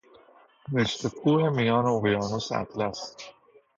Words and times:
رشته 0.75 1.07
کوه 1.19 1.45
میان 1.57 1.85
اقیانوس 1.95 2.47
اطلس 2.61 2.99